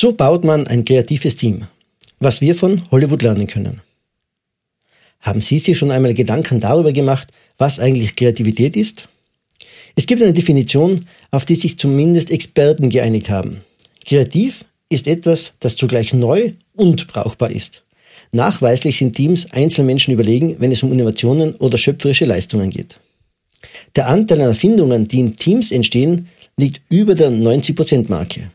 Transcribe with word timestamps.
So 0.00 0.12
baut 0.12 0.44
man 0.44 0.68
ein 0.68 0.84
kreatives 0.84 1.34
Team, 1.34 1.66
was 2.20 2.40
wir 2.40 2.54
von 2.54 2.88
Hollywood 2.92 3.20
lernen 3.20 3.48
können. 3.48 3.80
Haben 5.18 5.40
Sie 5.40 5.58
sich 5.58 5.76
schon 5.76 5.90
einmal 5.90 6.14
Gedanken 6.14 6.60
darüber 6.60 6.92
gemacht, 6.92 7.32
was 7.56 7.80
eigentlich 7.80 8.14
Kreativität 8.14 8.76
ist? 8.76 9.08
Es 9.96 10.06
gibt 10.06 10.22
eine 10.22 10.32
Definition, 10.32 11.06
auf 11.32 11.46
die 11.46 11.56
sich 11.56 11.80
zumindest 11.80 12.30
Experten 12.30 12.90
geeinigt 12.90 13.28
haben. 13.28 13.62
Kreativ 14.06 14.64
ist 14.88 15.08
etwas, 15.08 15.54
das 15.58 15.74
zugleich 15.74 16.14
neu 16.14 16.52
und 16.76 17.08
brauchbar 17.08 17.50
ist. 17.50 17.82
Nachweislich 18.30 18.98
sind 18.98 19.16
Teams 19.16 19.50
Einzelmenschen 19.50 20.14
überlegen, 20.14 20.60
wenn 20.60 20.70
es 20.70 20.84
um 20.84 20.92
Innovationen 20.92 21.56
oder 21.56 21.76
schöpferische 21.76 22.24
Leistungen 22.24 22.70
geht. 22.70 23.00
Der 23.96 24.06
Anteil 24.06 24.42
an 24.42 24.50
Erfindungen, 24.50 25.08
die 25.08 25.18
in 25.18 25.36
Teams 25.36 25.72
entstehen, 25.72 26.28
liegt 26.56 26.82
über 26.88 27.16
der 27.16 27.30
90%-Marke. 27.30 28.52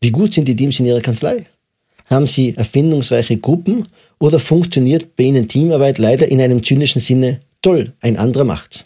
Wie 0.00 0.12
gut 0.12 0.32
sind 0.32 0.46
die 0.46 0.54
Teams 0.54 0.78
in 0.78 0.86
Ihrer 0.86 1.00
Kanzlei? 1.00 1.46
Haben 2.06 2.26
Sie 2.26 2.54
erfindungsreiche 2.56 3.36
Gruppen 3.36 3.88
oder 4.20 4.38
funktioniert 4.38 5.16
bei 5.16 5.24
Ihnen 5.24 5.48
Teamarbeit 5.48 5.98
leider 5.98 6.28
in 6.28 6.40
einem 6.40 6.62
zynischen 6.62 7.00
Sinne 7.00 7.40
toll, 7.62 7.92
ein 8.00 8.16
anderer 8.16 8.44
macht's? 8.44 8.84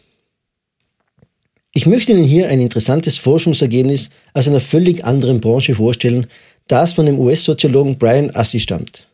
Ich 1.75 1.87
möchte 1.87 2.13
Ihnen 2.13 2.25
hier 2.25 2.49
ein 2.49 2.61
interessantes 2.61 3.19
Forschungsergebnis 3.19 4.11
aus 4.33 4.49
einer 4.49 4.61
völlig 4.61 5.05
anderen 5.05 5.41
Branche 5.41 5.75
vorstellen, 5.75 6.27
das 6.67 6.93
von 6.93 7.07
dem 7.07 7.19
US-Soziologen 7.19 7.99
Brian 7.99 8.31
Assey 8.35 8.61
stammt. 8.61 9.07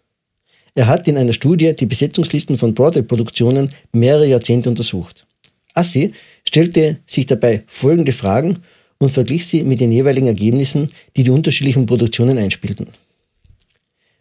Er 0.75 0.87
hat 0.87 1.09
in 1.09 1.17
einer 1.17 1.33
Studie 1.33 1.75
die 1.75 1.87
Besetzungslisten 1.87 2.57
von 2.57 2.75
Broadway-Produktionen 2.75 3.73
mehrere 3.93 4.27
Jahrzehnte 4.27 4.69
untersucht. 4.69 5.27
Assey 5.75 6.13
stellte 6.45 6.99
sich 7.07 7.27
dabei 7.27 7.65
folgende 7.67 8.13
Fragen 8.13 8.59
und 8.99 9.11
verglich 9.11 9.47
sie 9.47 9.63
mit 9.63 9.81
den 9.81 9.93
jeweiligen 9.93 10.27
Ergebnissen, 10.27 10.91
die 11.17 11.23
die 11.23 11.31
unterschiedlichen 11.31 11.87
Produktionen 11.87 12.39
einspielten. 12.39 12.89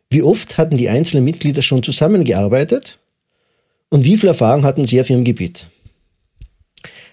Wie 0.09 0.21
oft 0.21 0.57
hatten 0.57 0.77
die 0.77 0.89
einzelnen 0.89 1.25
Mitglieder 1.25 1.61
schon 1.61 1.83
zusammengearbeitet 1.83 2.97
und 3.89 4.03
wie 4.03 4.17
viel 4.17 4.29
Erfahrung 4.29 4.63
hatten 4.63 4.85
sie 4.85 5.01
auf 5.01 5.09
ihrem 5.09 5.23
Gebiet? 5.23 5.65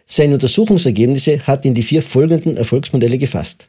Seine 0.06 0.34
Untersuchungsergebnisse 0.34 1.46
hat 1.46 1.64
in 1.64 1.74
die 1.74 1.82
vier 1.82 2.02
folgenden 2.02 2.56
Erfolgsmodelle 2.56 3.18
gefasst. 3.18 3.68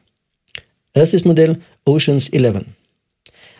Erstes 0.94 1.26
Modell 1.26 1.60
Oceans 1.86 2.30
11. 2.30 2.66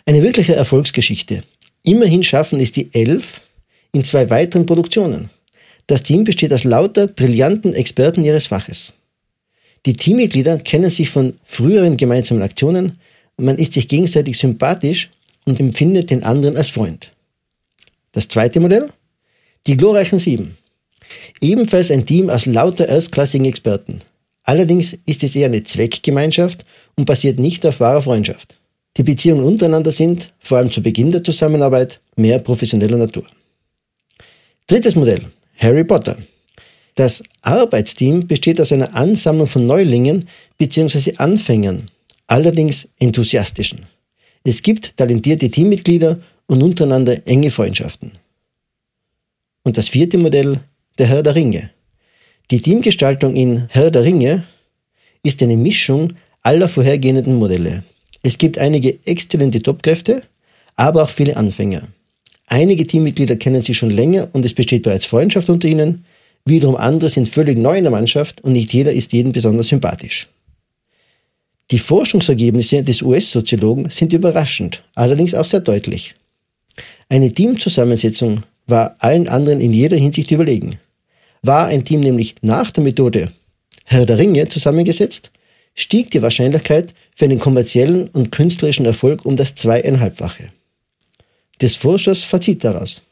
Eine 0.04 0.22
wirkliche 0.22 0.54
Erfolgsgeschichte. 0.54 1.42
Immerhin 1.82 2.22
schaffen 2.22 2.60
es 2.60 2.72
die 2.72 2.92
elf 2.92 3.40
in 3.92 4.04
zwei 4.04 4.28
weiteren 4.30 4.66
Produktionen. 4.66 5.30
Das 5.86 6.02
Team 6.02 6.24
besteht 6.24 6.52
aus 6.52 6.64
lauter 6.64 7.06
brillanten 7.06 7.74
Experten 7.74 8.24
ihres 8.24 8.46
Faches. 8.46 8.94
Die 9.84 9.92
Teammitglieder 9.92 10.58
kennen 10.58 10.90
sich 10.90 11.10
von 11.10 11.34
früheren 11.44 11.96
gemeinsamen 11.96 12.42
Aktionen, 12.42 12.98
man 13.36 13.58
ist 13.58 13.74
sich 13.74 13.88
gegenseitig 13.88 14.38
sympathisch 14.38 15.10
und 15.44 15.60
empfindet 15.60 16.10
den 16.10 16.22
anderen 16.22 16.56
als 16.56 16.70
Freund. 16.70 17.12
Das 18.12 18.28
zweite 18.28 18.60
Modell? 18.60 18.90
Die 19.66 19.76
glorreichen 19.76 20.18
Sieben. 20.18 20.56
Ebenfalls 21.40 21.90
ein 21.90 22.06
Team 22.06 22.30
aus 22.30 22.46
lauter 22.46 22.88
erstklassigen 22.88 23.46
Experten. 23.46 24.00
Allerdings 24.42 24.96
ist 25.06 25.22
es 25.22 25.36
eher 25.36 25.46
eine 25.46 25.64
Zweckgemeinschaft 25.64 26.64
und 26.94 27.04
basiert 27.04 27.38
nicht 27.38 27.66
auf 27.66 27.80
wahrer 27.80 28.02
Freundschaft. 28.02 28.56
Die 28.96 29.02
Beziehungen 29.02 29.44
untereinander 29.44 29.92
sind, 29.92 30.32
vor 30.38 30.58
allem 30.58 30.72
zu 30.72 30.82
Beginn 30.82 31.12
der 31.12 31.22
Zusammenarbeit, 31.22 32.00
mehr 32.16 32.38
professioneller 32.38 32.96
Natur. 32.96 33.24
Drittes 34.66 34.96
Modell. 34.96 35.20
Harry 35.58 35.84
Potter. 35.84 36.16
Das 36.96 37.22
Arbeitsteam 37.42 38.26
besteht 38.26 38.60
aus 38.60 38.72
einer 38.72 38.94
Ansammlung 38.94 39.46
von 39.46 39.66
Neulingen 39.66 40.24
bzw. 40.58 41.16
Anfängern, 41.18 41.90
allerdings 42.26 42.88
enthusiastischen. 42.98 43.86
Es 44.44 44.62
gibt 44.62 44.96
talentierte 44.96 45.50
Teammitglieder 45.50 46.18
und 46.46 46.62
untereinander 46.62 47.26
enge 47.26 47.50
Freundschaften. 47.50 48.12
Und 49.62 49.76
das 49.76 49.88
vierte 49.88 50.16
Modell, 50.16 50.60
der 50.98 51.06
Herr 51.08 51.22
der 51.22 51.34
Ringe. 51.34 51.70
Die 52.50 52.62
Teamgestaltung 52.62 53.36
in 53.36 53.66
Herr 53.68 53.90
der 53.90 54.04
Ringe 54.04 54.44
ist 55.22 55.42
eine 55.42 55.56
Mischung 55.56 56.14
aller 56.42 56.68
vorhergehenden 56.68 57.34
Modelle. 57.34 57.84
Es 58.22 58.38
gibt 58.38 58.56
einige 58.56 58.98
exzellente 59.04 59.62
Topkräfte, 59.62 60.22
aber 60.76 61.02
auch 61.02 61.10
viele 61.10 61.36
Anfänger. 61.36 61.88
Einige 62.46 62.86
Teammitglieder 62.86 63.36
kennen 63.36 63.60
sich 63.60 63.76
schon 63.76 63.90
länger 63.90 64.28
und 64.32 64.46
es 64.46 64.54
besteht 64.54 64.84
bereits 64.84 65.04
Freundschaft 65.04 65.50
unter 65.50 65.68
ihnen. 65.68 66.06
Wiederum 66.46 66.76
andere 66.76 67.10
sind 67.10 67.28
völlig 67.28 67.58
neu 67.58 67.76
in 67.76 67.84
der 67.84 67.90
Mannschaft 67.90 68.42
und 68.42 68.52
nicht 68.52 68.72
jeder 68.72 68.92
ist 68.92 69.12
jedem 69.12 69.32
besonders 69.32 69.68
sympathisch. 69.68 70.28
Die 71.70 71.78
Forschungsergebnisse 71.78 72.82
des 72.82 73.02
US-Soziologen 73.02 73.90
sind 73.90 74.12
überraschend, 74.12 74.82
allerdings 74.94 75.34
auch 75.34 75.44
sehr 75.44 75.60
deutlich. 75.60 76.14
Eine 77.08 77.32
Teamzusammensetzung 77.32 78.44
war 78.66 78.96
allen 79.00 79.28
anderen 79.28 79.60
in 79.60 79.72
jeder 79.72 79.96
Hinsicht 79.96 80.30
überlegen. 80.30 80.78
War 81.42 81.66
ein 81.66 81.84
Team 81.84 82.00
nämlich 82.00 82.36
nach 82.40 82.70
der 82.70 82.84
Methode 82.84 83.32
Herr 83.88 84.04
der 84.04 84.18
Ringe 84.18 84.48
zusammengesetzt, 84.48 85.30
stieg 85.74 86.10
die 86.10 86.20
Wahrscheinlichkeit 86.20 86.92
für 87.14 87.24
einen 87.24 87.38
kommerziellen 87.38 88.08
und 88.08 88.32
künstlerischen 88.32 88.84
Erfolg 88.84 89.24
um 89.24 89.36
das 89.36 89.54
zweieinhalbfache. 89.54 90.50
Des 91.60 91.76
Forschers 91.76 92.24
Fazit 92.24 92.64
daraus. 92.64 93.02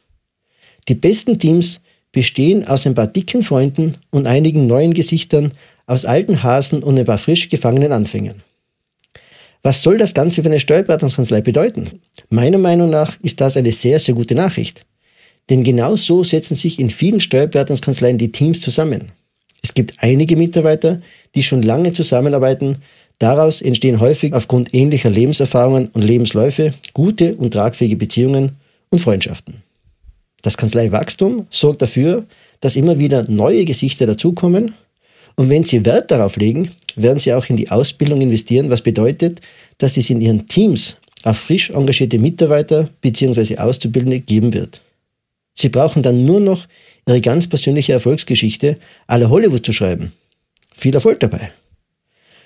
Die 0.89 0.95
besten 0.95 1.39
Teams 1.39 1.79
bestehen 2.15 2.65
aus 2.65 2.87
ein 2.87 2.95
paar 2.95 3.07
dicken 3.07 3.43
Freunden 3.43 3.97
und 4.09 4.25
einigen 4.25 4.67
neuen 4.67 4.93
Gesichtern, 4.93 5.51
aus 5.85 6.05
alten 6.05 6.41
Hasen 6.41 6.81
und 6.81 6.97
ein 6.97 7.05
paar 7.05 7.17
frisch 7.19 7.49
gefangenen 7.49 7.91
Anfängern. 7.91 8.41
Was 9.61 9.83
soll 9.83 9.97
das 9.97 10.13
Ganze 10.13 10.41
für 10.41 10.47
eine 10.47 10.61
Steuerberatungskanzlei 10.61 11.41
bedeuten? 11.41 11.99
Meiner 12.29 12.57
Meinung 12.57 12.89
nach 12.89 13.19
ist 13.21 13.41
das 13.41 13.57
eine 13.57 13.73
sehr, 13.73 13.99
sehr 13.99 14.15
gute 14.15 14.33
Nachricht. 14.33 14.85
Denn 15.49 15.63
genau 15.63 15.97
so 15.97 16.23
setzen 16.23 16.55
sich 16.55 16.79
in 16.79 16.89
vielen 16.89 17.19
Steuerberatungskanzleien 17.19 18.17
die 18.17 18.31
Teams 18.31 18.61
zusammen. 18.61 19.11
Es 19.61 19.73
gibt 19.73 19.95
einige 19.97 20.37
Mitarbeiter, 20.37 21.01
die 21.35 21.43
schon 21.43 21.63
lange 21.63 21.91
zusammenarbeiten. 21.91 22.77
Daraus 23.19 23.61
entstehen 23.61 23.99
häufig 23.99 24.33
aufgrund 24.33 24.73
ähnlicher 24.73 25.09
Lebenserfahrungen 25.09 25.89
und 25.89 26.01
Lebensläufe 26.01 26.73
gute 26.93 27.35
und 27.35 27.51
tragfähige 27.51 27.97
Beziehungen 27.97 28.53
und 28.89 28.99
Freundschaften. 28.99 29.64
Das 30.45 30.57
Kanzleiwachstum 30.57 31.47
sorgt 31.49 31.81
dafür, 31.81 32.27
dass 32.59 32.75
immer 32.75 32.99
wieder 32.99 33.25
neue 33.27 33.65
Gesichter 33.65 34.05
dazukommen. 34.05 34.75
Und 35.33 35.49
wenn 35.49 35.63
Sie 35.63 35.83
Wert 35.85 36.11
darauf 36.11 36.37
legen, 36.37 36.69
werden 36.95 37.17
Sie 37.17 37.33
auch 37.33 37.49
in 37.49 37.57
die 37.57 37.71
Ausbildung 37.71 38.21
investieren, 38.21 38.69
was 38.69 38.83
bedeutet, 38.83 39.41
dass 39.79 39.97
es 39.97 40.11
in 40.11 40.21
Ihren 40.21 40.47
Teams 40.47 40.97
auf 41.23 41.37
frisch 41.39 41.71
engagierte 41.71 42.19
Mitarbeiter 42.19 42.89
bzw. 43.01 43.57
Auszubildende 43.57 44.19
geben 44.19 44.53
wird. 44.53 44.81
Sie 45.55 45.69
brauchen 45.69 46.03
dann 46.03 46.25
nur 46.25 46.39
noch 46.39 46.67
Ihre 47.07 47.21
ganz 47.21 47.47
persönliche 47.47 47.93
Erfolgsgeschichte 47.93 48.77
aller 49.07 49.31
Hollywood 49.31 49.65
zu 49.65 49.73
schreiben. 49.73 50.11
Viel 50.75 50.93
Erfolg 50.93 51.21
dabei. 51.21 51.53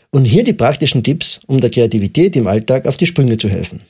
Und 0.10 0.24
hier 0.24 0.46
die 0.46 0.54
praktischen 0.54 1.04
Tipps, 1.04 1.42
um 1.48 1.60
der 1.60 1.70
Kreativität 1.70 2.38
im 2.38 2.48
Alltag 2.48 2.86
auf 2.86 2.96
die 2.96 3.08
Sprünge 3.08 3.38
zu 3.38 3.50
helfen. 3.50 3.82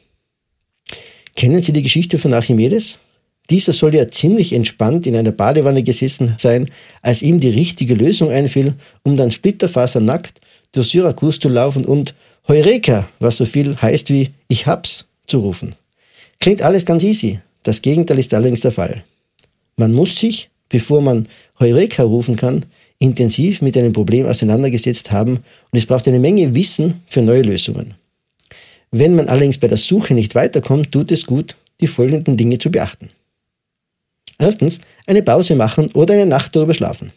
Kennen 1.36 1.62
Sie 1.62 1.74
die 1.74 1.84
Geschichte 1.84 2.18
von 2.18 2.34
Archimedes? 2.34 2.98
Dieser 3.50 3.74
soll 3.74 3.96
ja 3.96 4.10
ziemlich 4.12 4.54
entspannt 4.54 5.08
in 5.08 5.16
einer 5.16 5.32
Badewanne 5.32 5.82
gesessen 5.82 6.36
sein, 6.38 6.70
als 7.02 7.22
ihm 7.22 7.40
die 7.40 7.50
richtige 7.50 7.96
Lösung 7.96 8.30
einfiel, 8.30 8.76
um 9.04 9.18
dann 9.18 9.32
splitterfasernackt 9.32 10.40
durch 10.72 10.90
Syrakus 10.90 11.40
zu 11.40 11.50
laufen 11.50 11.86
und 11.86 12.14
Heureka, 12.48 13.08
was 13.20 13.38
so 13.38 13.46
viel 13.46 13.76
heißt 13.82 14.10
wie 14.10 14.30
Ich 14.48 14.68
hab's, 14.68 15.06
zu 15.26 15.40
rufen. 15.40 15.76
Klingt 16.40 16.62
alles 16.62 16.86
ganz 16.86 17.04
easy. 17.04 17.40
Das 17.64 17.82
Gegenteil 17.82 18.20
ist 18.20 18.34
allerdings 18.34 18.62
der 18.62 18.72
Fall. 18.72 19.04
Man 19.78 19.94
muss 19.94 20.16
sich, 20.16 20.50
bevor 20.70 21.02
man 21.02 21.28
Heureka 21.60 22.04
rufen 22.04 22.36
kann, 22.36 22.66
intensiv 23.00 23.62
mit 23.62 23.78
einem 23.78 23.94
Problem 23.94 24.26
auseinandergesetzt 24.26 25.12
haben 25.12 25.38
und 25.72 25.78
es 25.78 25.86
braucht 25.86 26.08
eine 26.08 26.20
Menge 26.20 26.54
Wissen 26.54 27.02
für 27.08 27.22
neue 27.22 27.42
Lösungen. 27.42 27.96
Wenn 28.92 29.16
man 29.16 29.28
allerdings 29.28 29.58
bei 29.58 29.68
der 29.68 29.78
Suche 29.78 30.14
nicht 30.14 30.36
weiterkommt, 30.36 30.92
tut 30.92 31.12
es 31.12 31.26
gut, 31.26 31.56
die 31.80 31.88
folgenden 31.88 32.38
Dinge 32.38 32.58
zu 32.58 32.72
beachten. 32.72 33.10
Erstens, 34.40 34.80
eine 35.06 35.22
Pause 35.22 35.56
machen 35.56 35.92
oder 35.94 36.14
eine 36.14 36.26
Nacht 36.26 36.56
darüber 36.56 36.74
schlafen. 36.74 37.12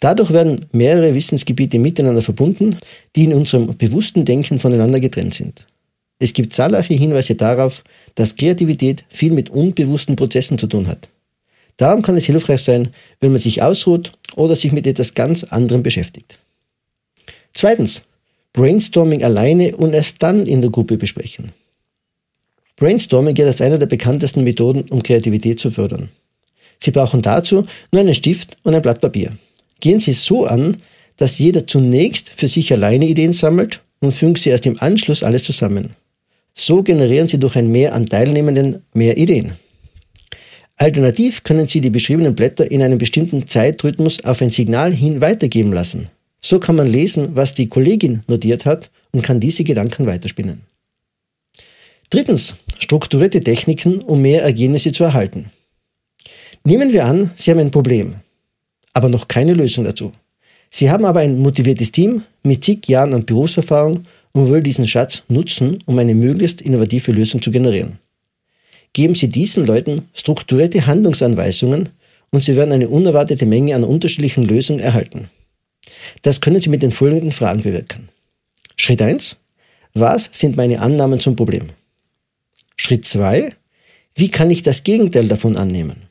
Dadurch 0.00 0.30
werden 0.32 0.66
mehrere 0.72 1.14
Wissensgebiete 1.14 1.78
miteinander 1.78 2.22
verbunden, 2.22 2.76
die 3.16 3.24
in 3.24 3.34
unserem 3.34 3.76
bewussten 3.76 4.24
Denken 4.24 4.58
voneinander 4.58 5.00
getrennt 5.00 5.34
sind. 5.34 5.66
Es 6.18 6.32
gibt 6.32 6.54
zahlreiche 6.54 6.94
Hinweise 6.94 7.34
darauf, 7.34 7.82
dass 8.14 8.36
Kreativität 8.36 9.04
viel 9.08 9.32
mit 9.32 9.50
unbewussten 9.50 10.16
Prozessen 10.16 10.58
zu 10.58 10.66
tun 10.66 10.86
hat. 10.86 11.08
Darum 11.76 12.02
kann 12.02 12.16
es 12.16 12.24
hilfreich 12.24 12.62
sein, 12.62 12.90
wenn 13.20 13.32
man 13.32 13.40
sich 13.40 13.62
ausruht 13.62 14.12
oder 14.36 14.54
sich 14.54 14.72
mit 14.72 14.86
etwas 14.86 15.14
ganz 15.14 15.42
anderem 15.44 15.82
beschäftigt. 15.82 16.38
Zweitens, 17.52 18.02
Brainstorming 18.52 19.24
alleine 19.24 19.76
und 19.76 19.92
erst 19.92 20.22
dann 20.22 20.46
in 20.46 20.60
der 20.60 20.70
Gruppe 20.70 20.96
besprechen. 20.96 21.52
Brainstorming 22.76 23.34
gilt 23.34 23.48
als 23.48 23.60
eine 23.60 23.78
der 23.78 23.86
bekanntesten 23.86 24.44
Methoden, 24.44 24.82
um 24.90 25.02
Kreativität 25.02 25.60
zu 25.60 25.70
fördern. 25.70 26.08
Sie 26.78 26.90
brauchen 26.90 27.22
dazu 27.22 27.66
nur 27.92 28.00
einen 28.00 28.14
Stift 28.14 28.56
und 28.62 28.74
ein 28.74 28.82
Blatt 28.82 29.00
Papier. 29.00 29.32
Gehen 29.80 30.00
Sie 30.00 30.10
es 30.10 30.24
so 30.24 30.44
an, 30.44 30.78
dass 31.16 31.38
jeder 31.38 31.66
zunächst 31.66 32.30
für 32.34 32.48
sich 32.48 32.72
alleine 32.72 33.06
Ideen 33.06 33.32
sammelt 33.32 33.80
und 34.00 34.12
fügen 34.12 34.36
Sie 34.36 34.50
erst 34.50 34.66
im 34.66 34.80
Anschluss 34.80 35.22
alles 35.22 35.44
zusammen. 35.44 35.94
So 36.54 36.82
generieren 36.82 37.28
Sie 37.28 37.38
durch 37.38 37.56
ein 37.56 37.70
Mehr 37.70 37.94
an 37.94 38.08
Teilnehmenden 38.08 38.82
mehr 38.92 39.16
Ideen. 39.16 39.52
Alternativ 40.76 41.44
können 41.44 41.68
Sie 41.68 41.80
die 41.80 41.90
beschriebenen 41.90 42.34
Blätter 42.34 42.68
in 42.70 42.82
einem 42.82 42.98
bestimmten 42.98 43.46
Zeitrhythmus 43.46 44.24
auf 44.24 44.42
ein 44.42 44.50
Signal 44.50 44.92
hin 44.92 45.20
weitergeben 45.20 45.72
lassen. 45.72 46.08
So 46.40 46.58
kann 46.58 46.76
man 46.76 46.90
lesen, 46.90 47.36
was 47.36 47.54
die 47.54 47.68
Kollegin 47.68 48.22
notiert 48.26 48.66
hat 48.66 48.90
und 49.12 49.22
kann 49.22 49.40
diese 49.40 49.64
Gedanken 49.64 50.06
weiterspinnen. 50.06 50.62
Drittens, 52.10 52.54
strukturierte 52.78 53.40
Techniken, 53.40 54.00
um 54.00 54.22
mehr 54.22 54.42
Ergebnisse 54.42 54.92
zu 54.92 55.04
erhalten. 55.04 55.50
Nehmen 56.64 56.92
wir 56.92 57.04
an, 57.04 57.30
Sie 57.34 57.50
haben 57.50 57.60
ein 57.60 57.70
Problem, 57.70 58.16
aber 58.92 59.08
noch 59.08 59.28
keine 59.28 59.54
Lösung 59.54 59.84
dazu. 59.84 60.12
Sie 60.70 60.90
haben 60.90 61.04
aber 61.04 61.20
ein 61.20 61.38
motiviertes 61.38 61.92
Team 61.92 62.22
mit 62.42 62.64
zig 62.64 62.88
Jahren 62.88 63.14
an 63.14 63.26
Berufserfahrung 63.26 64.04
und 64.32 64.48
wollen 64.48 64.64
diesen 64.64 64.88
Schatz 64.88 65.22
nutzen, 65.28 65.78
um 65.86 65.98
eine 65.98 66.14
möglichst 66.14 66.60
innovative 66.60 67.12
Lösung 67.12 67.40
zu 67.40 67.50
generieren. 67.50 67.98
Geben 68.92 69.14
Sie 69.14 69.28
diesen 69.28 69.66
Leuten 69.66 70.08
strukturierte 70.14 70.86
Handlungsanweisungen 70.86 71.90
und 72.30 72.42
Sie 72.42 72.56
werden 72.56 72.72
eine 72.72 72.88
unerwartete 72.88 73.46
Menge 73.46 73.74
an 73.74 73.84
unterschiedlichen 73.84 74.44
Lösungen 74.44 74.80
erhalten. 74.80 75.28
Das 76.22 76.40
können 76.40 76.60
Sie 76.60 76.70
mit 76.70 76.82
den 76.82 76.92
folgenden 76.92 77.32
Fragen 77.32 77.62
bewirken. 77.62 78.08
Schritt 78.76 79.02
1. 79.02 79.36
Was 79.94 80.30
sind 80.32 80.56
meine 80.56 80.80
Annahmen 80.80 81.20
zum 81.20 81.36
Problem? 81.36 81.68
Schritt 82.76 83.06
2. 83.06 83.52
Wie 84.14 84.28
kann 84.28 84.50
ich 84.50 84.62
das 84.62 84.84
Gegenteil 84.84 85.28
davon 85.28 85.56
annehmen? 85.56 86.02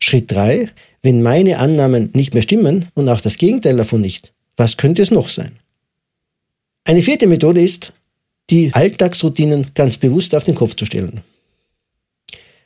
Schritt 0.00 0.30
3. 0.30 0.70
Wenn 1.02 1.22
meine 1.22 1.58
Annahmen 1.58 2.10
nicht 2.12 2.34
mehr 2.34 2.42
stimmen 2.42 2.88
und 2.94 3.08
auch 3.08 3.20
das 3.20 3.38
Gegenteil 3.38 3.76
davon 3.76 4.00
nicht, 4.00 4.32
was 4.56 4.76
könnte 4.76 5.02
es 5.02 5.10
noch 5.10 5.28
sein? 5.28 5.52
Eine 6.84 7.02
vierte 7.02 7.26
Methode 7.26 7.62
ist, 7.62 7.92
die 8.50 8.72
Alltagsroutinen 8.72 9.68
ganz 9.74 9.98
bewusst 9.98 10.34
auf 10.34 10.44
den 10.44 10.54
Kopf 10.54 10.74
zu 10.74 10.86
stellen. 10.86 11.20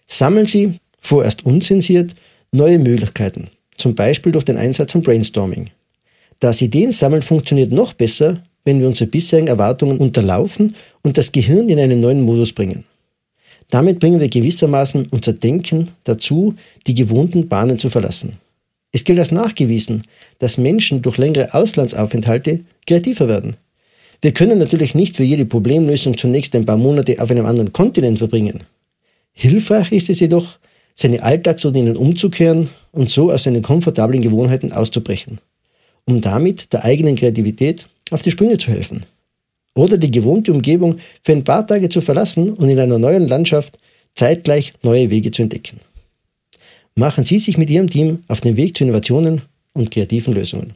Sammeln 0.07 0.47
Sie, 0.47 0.79
vorerst 1.01 1.45
unzensiert, 1.45 2.15
neue 2.53 2.79
Möglichkeiten, 2.79 3.51
zum 3.77 3.95
Beispiel 3.95 4.33
durch 4.33 4.45
den 4.45 4.57
Einsatz 4.57 4.93
von 4.93 5.03
Brainstorming. 5.03 5.71
Das 6.39 6.61
Ideensammeln 6.61 7.23
funktioniert 7.23 7.73
noch 7.73 7.93
besser, 7.93 8.43
wenn 8.65 8.81
wir 8.81 8.87
unsere 8.87 9.11
bisherigen 9.11 9.49
Erwartungen 9.49 9.99
unterlaufen 9.99 10.77
und 11.03 11.19
das 11.19 11.33
Gehirn 11.33 11.69
in 11.69 11.79
einen 11.79 12.01
neuen 12.01 12.23
Modus 12.23 12.53
bringen. 12.53 12.85
Damit 13.73 14.01
bringen 14.01 14.21
wir 14.21 14.29
gewissermaßen 14.29 15.07
unser 15.13 15.33
Denken 15.33 15.89
dazu, 16.05 16.55
die 16.87 16.93
gewohnten 16.93 17.49
Bahnen 17.49 17.79
zu 17.79 17.89
verlassen. 17.89 18.35
Es 18.93 19.03
gilt 19.03 19.19
als 19.19 19.33
nachgewiesen, 19.33 20.03
dass 20.41 20.59
Menschen 20.59 21.01
durch 21.01 21.17
längere 21.17 21.55
Auslandsaufenthalte 21.55 22.61
kreativer 22.87 23.29
werden. 23.29 23.57
Wir 24.21 24.33
können 24.33 24.59
natürlich 24.59 24.95
nicht 24.95 25.17
für 25.17 25.25
jede 25.25 25.47
Problemlösung 25.47 26.19
zunächst 26.19 26.55
ein 26.55 26.67
paar 26.67 26.77
Monate 26.77 27.19
auf 27.19 27.31
einem 27.31 27.47
anderen 27.47 27.73
Kontinent 27.73 28.19
verbringen. 28.19 28.65
Hilfreich 29.33 29.91
ist 29.91 30.11
es 30.11 30.21
jedoch, 30.21 30.59
seine 30.93 31.23
Alltagsroutinen 31.23 31.97
umzukehren 31.97 32.69
und 32.91 33.09
so 33.09 33.33
aus 33.33 33.45
seinen 33.45 33.63
komfortablen 33.63 34.21
Gewohnheiten 34.21 34.73
auszubrechen, 34.73 35.39
um 36.05 36.21
damit 36.21 36.75
der 36.75 36.85
eigenen 36.85 37.17
Kreativität 37.17 37.87
auf 38.11 38.21
die 38.21 38.33
Sprünge 38.33 38.59
zu 38.59 38.71
helfen 38.71 39.07
oder 39.75 39.97
die 39.97 40.11
gewohnte 40.11 40.53
Umgebung 40.53 40.99
für 41.23 41.33
ein 41.33 41.45
paar 41.45 41.67
Tage 41.67 41.89
zu 41.89 42.01
verlassen 42.01 42.53
und 42.53 42.69
in 42.69 42.79
einer 42.79 42.99
neuen 42.99 43.29
Landschaft 43.29 43.79
zeitgleich 44.15 44.73
neue 44.83 45.11
Wege 45.11 45.31
zu 45.31 45.43
entdecken. 45.43 45.81
Machen 46.95 47.25
Sie 47.25 47.39
sich 47.39 47.57
mit 47.57 47.71
Ihrem 47.71 47.89
Team 47.89 48.23
auf 48.29 48.41
den 48.41 48.57
Weg 48.57 48.77
zu 48.77 48.85
Innovationen 48.85 49.43
und 49.73 49.91
kreativen 49.91 50.35
Lösungen. 50.35 50.75